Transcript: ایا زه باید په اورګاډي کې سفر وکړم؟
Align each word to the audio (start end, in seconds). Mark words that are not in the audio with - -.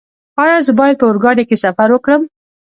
ایا 0.43 0.57
زه 0.67 0.71
باید 0.79 0.99
په 0.99 1.05
اورګاډي 1.07 1.43
کې 1.49 1.61
سفر 1.63 1.89
وکړم؟ 1.91 2.21